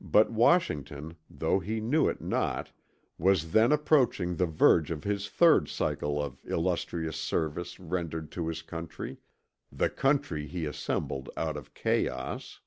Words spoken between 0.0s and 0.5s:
But